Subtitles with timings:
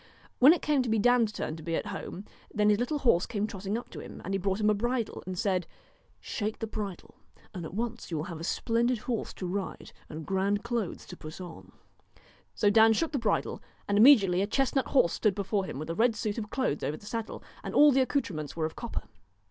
[0.39, 3.45] When it came to Dan's turn to be at home, then his little horse came
[3.45, 7.13] trotting up to him, and he brought him a bridle, and said:* Shake the bridle
[7.51, 10.25] 137 DON'T and at once you will have a splendid horse to ride KNOW and
[10.25, 11.71] grand clothes to put on.'
[12.55, 15.91] So Dan shook the bridle, and immediately a chest nut horse stood before him with
[15.91, 19.03] a red suit of clothes over the saddle, and all the accoutrements were of copper.